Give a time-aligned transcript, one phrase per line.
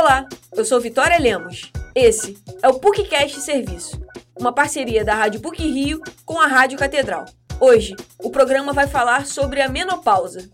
[0.00, 1.70] Olá, eu sou Vitória Lemos.
[1.94, 4.00] Esse é o PUCcast Serviço,
[4.34, 7.26] uma parceria da Rádio PUC Rio com a Rádio Catedral.
[7.60, 10.50] Hoje, o programa vai falar sobre a menopausa.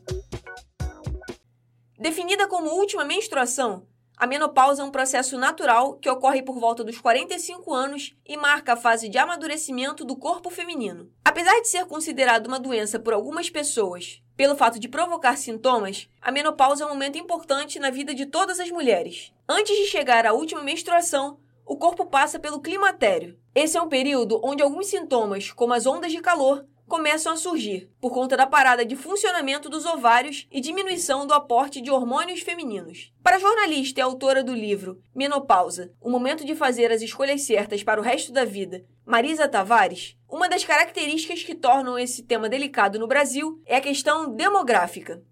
[1.97, 3.87] Definida como última menstruação,
[4.17, 8.73] a menopausa é um processo natural que ocorre por volta dos 45 anos e marca
[8.73, 11.09] a fase de amadurecimento do corpo feminino.
[11.25, 16.31] Apesar de ser considerada uma doença por algumas pessoas pelo fato de provocar sintomas, a
[16.31, 19.33] menopausa é um momento importante na vida de todas as mulheres.
[19.49, 23.39] Antes de chegar à última menstruação, o corpo passa pelo climatério.
[23.55, 27.91] Esse é um período onde alguns sintomas, como as ondas de calor, começam a surgir,
[28.01, 33.13] por conta da parada de funcionamento dos ovários e diminuição do aporte de hormônios femininos.
[33.23, 37.83] Para a jornalista e autora do livro Menopausa O Momento de Fazer as Escolhas Certas
[37.83, 42.99] para o Resto da Vida, Marisa Tavares, uma das características que tornam esse tema delicado
[42.99, 45.23] no Brasil é a questão demográfica.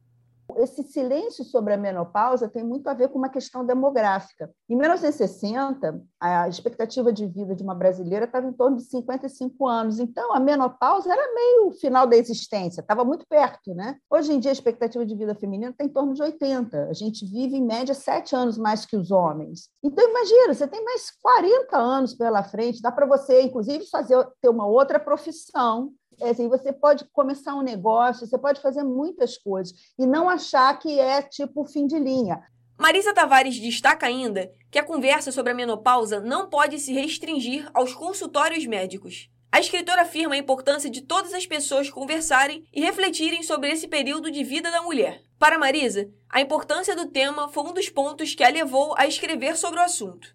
[0.56, 4.50] Esse silêncio sobre a menopausa tem muito a ver com uma questão demográfica.
[4.68, 9.98] Em 1960, a expectativa de vida de uma brasileira estava em torno de 55 anos.
[9.98, 13.74] Então, a menopausa era meio final da existência, estava muito perto.
[13.74, 13.96] Né?
[14.10, 16.88] Hoje em dia, a expectativa de vida feminina está em torno de 80.
[16.88, 19.68] A gente vive, em média, sete anos mais que os homens.
[19.82, 24.48] Então, imagina, você tem mais 40 anos pela frente, dá para você, inclusive, fazer ter
[24.48, 29.74] uma outra profissão é assim, você pode começar um negócio, você pode fazer muitas coisas
[29.98, 32.42] e não achar que é tipo fim de linha.
[32.78, 37.94] Marisa Tavares destaca ainda que a conversa sobre a menopausa não pode se restringir aos
[37.94, 39.30] consultórios médicos.
[39.52, 44.30] A escritora afirma a importância de todas as pessoas conversarem e refletirem sobre esse período
[44.30, 45.22] de vida da mulher.
[45.38, 49.56] Para Marisa, a importância do tema foi um dos pontos que a levou a escrever
[49.56, 50.34] sobre o assunto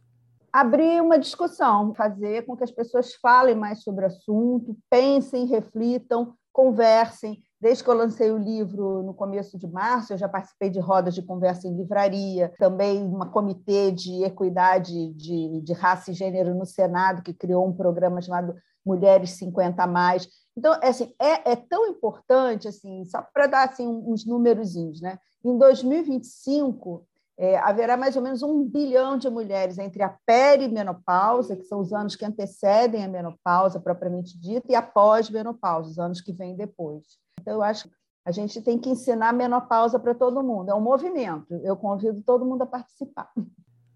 [0.52, 6.34] abrir uma discussão, fazer com que as pessoas falem mais sobre o assunto, pensem, reflitam,
[6.52, 7.42] conversem.
[7.62, 11.14] Desde que eu lancei o livro no começo de março, eu já participei de rodas
[11.14, 16.66] de conversa em livraria, também uma comitê de equidade de, de raça e gênero no
[16.66, 20.28] Senado, que criou um programa chamado Mulheres 50 a Mais.
[20.58, 25.18] Então, é assim, é, é tão importante, assim, só para dar assim, uns númerozinhos, né?
[25.44, 27.06] Em 2025,
[27.40, 31.94] é, haverá mais ou menos um bilhão de mulheres entre a perimenopausa, que são os
[31.94, 37.18] anos que antecedem a menopausa propriamente dita, e a pós-menopausa, os anos que vêm depois.
[37.40, 37.96] Então, eu acho que
[38.26, 40.70] a gente tem que ensinar menopausa para todo mundo.
[40.70, 41.56] É um movimento.
[41.64, 43.32] Eu convido todo mundo a participar.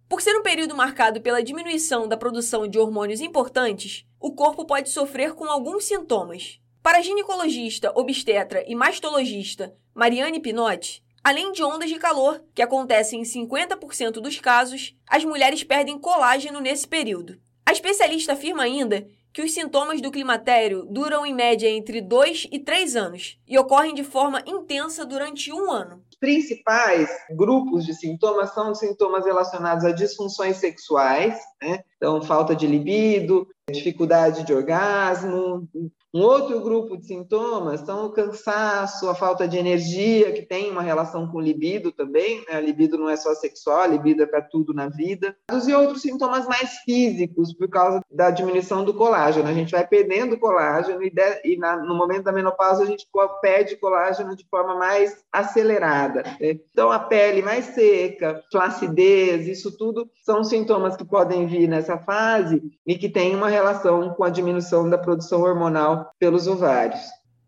[0.07, 4.89] Por ser um período marcado pela diminuição da produção de hormônios importantes, o corpo pode
[4.89, 6.61] sofrer com alguns sintomas.
[6.81, 13.21] Para a ginecologista, obstetra e mastologista Mariane Pinotti, Além de ondas de calor, que acontecem
[13.21, 17.39] em 50% dos casos, as mulheres perdem colágeno nesse período.
[17.65, 22.59] A especialista afirma ainda que os sintomas do climatério duram em média entre 2 e
[22.59, 26.03] 3 anos e ocorrem de forma intensa durante um ano.
[26.11, 31.83] Os principais grupos de sintomas são sintomas relacionados a disfunções sexuais, né?
[31.97, 35.67] então falta de libido, dificuldade de orgasmo,
[36.15, 40.83] um outro grupo de sintomas são o cansaço, a falta de energia, que tem uma
[40.83, 42.37] relação com libido também.
[42.47, 42.55] Né?
[42.55, 45.35] A libido não é só sexual, a libido é para tudo na vida.
[45.67, 49.49] E outros sintomas mais físicos, por causa da diminuição do colágeno.
[49.49, 53.07] A gente vai perdendo colágeno e, de, e na, no momento da menopausa a gente
[53.41, 56.21] perde colágeno de forma mais acelerada.
[56.21, 56.59] Né?
[56.71, 62.61] Então, a pele mais seca, flacidez, isso tudo são sintomas que podem vir nessa fase
[62.85, 67.01] e que têm uma relação com a diminuição da produção hormonal pelos ovários.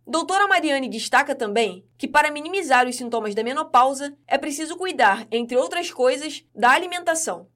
[0.08, 5.58] Doutora Mariane destaca também que, para minimizar os sintomas da menopausa, é preciso cuidar, entre
[5.58, 7.48] outras coisas, da alimentação.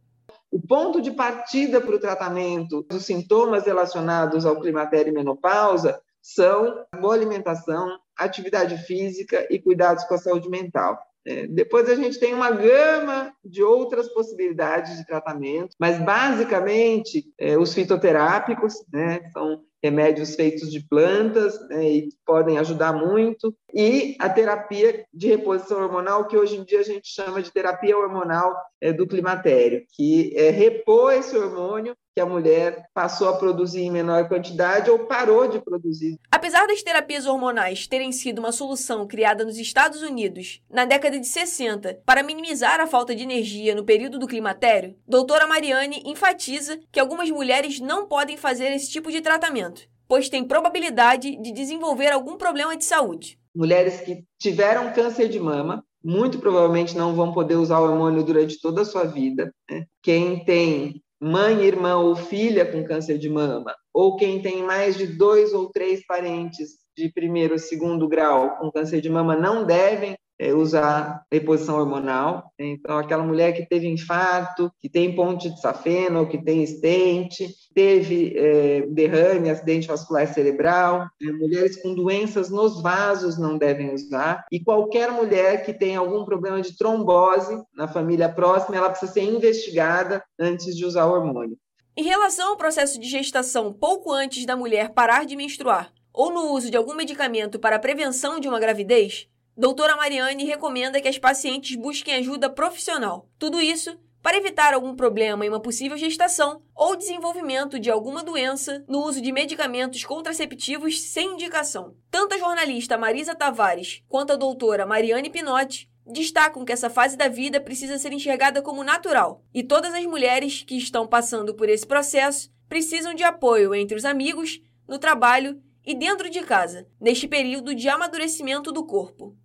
[0.52, 6.86] O ponto de partida para o tratamento dos sintomas relacionados ao climatério e menopausa são
[7.00, 7.88] boa alimentação,
[8.18, 10.98] atividade física e cuidados com a saúde mental.
[11.25, 17.57] É, depois a gente tem uma gama de outras possibilidades de tratamento, mas basicamente é,
[17.57, 24.29] os fitoterápicos né, são remédios feitos de plantas né, e podem ajudar muito, e a
[24.29, 28.92] terapia de reposição hormonal, que hoje em dia a gente chama de terapia hormonal é,
[28.92, 34.27] do climatério, que é repor esse hormônio que a mulher passou a produzir em menor
[34.27, 36.19] quantidade ou parou de produzir.
[36.30, 41.27] Apesar das terapias hormonais terem sido uma solução criada nos Estados Unidos na década de
[41.27, 47.00] 60 para minimizar a falta de energia no período do climatério, doutora Mariane enfatiza que
[47.00, 49.69] algumas mulheres não podem fazer esse tipo de tratamento,
[50.09, 53.39] pois tem probabilidade de desenvolver algum problema de saúde.
[53.56, 58.59] Mulheres que tiveram câncer de mama muito provavelmente não vão poder usar o hormônio durante
[58.59, 59.53] toda a sua vida.
[59.69, 59.85] Né?
[60.01, 65.06] Quem tem mãe, irmã ou filha com câncer de mama, ou quem tem mais de
[65.06, 70.17] dois ou três parentes de primeiro ou segundo grau com câncer de mama, não devem
[70.39, 72.51] é, usar reposição hormonal.
[72.57, 77.53] Então, aquela mulher que teve infarto, que tem ponte de safena ou que tem estente,
[77.75, 84.45] teve é, derrame, acidente vascular cerebral, é, mulheres com doenças nos vasos não devem usar,
[84.51, 89.24] e qualquer mulher que tem algum problema de trombose na família próxima, ela precisa ser
[89.24, 91.57] investigada antes de usar o hormônio.
[91.97, 96.53] Em relação ao processo de gestação pouco antes da mulher parar de menstruar, ou no
[96.53, 99.27] uso de algum medicamento para a prevenção de uma gravidez,
[99.59, 103.27] doutora Mariane recomenda que as pacientes busquem ajuda profissional.
[103.38, 108.85] Tudo isso para evitar algum problema em uma possível gestação ou desenvolvimento de alguma doença
[108.88, 111.94] no uso de medicamentos contraceptivos sem indicação.
[112.09, 117.27] Tanto a jornalista Marisa Tavares quanto a doutora Mariane Pinotti destacam que essa fase da
[117.27, 121.85] vida precisa ser enxergada como natural e todas as mulheres que estão passando por esse
[121.85, 127.75] processo precisam de apoio entre os amigos, no trabalho e dentro de casa, neste período
[127.75, 129.35] de amadurecimento do corpo.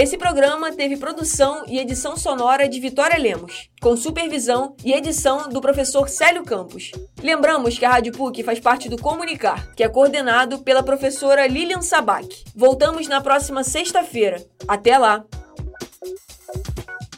[0.00, 5.60] Esse programa teve produção e edição sonora de Vitória Lemos, com supervisão e edição do
[5.60, 6.90] professor Célio Campos.
[7.22, 11.82] Lembramos que a Rádio PUC faz parte do Comunicar, que é coordenado pela professora Lilian
[11.82, 12.44] Sabac.
[12.56, 14.42] Voltamos na próxima sexta-feira.
[14.66, 15.22] Até lá!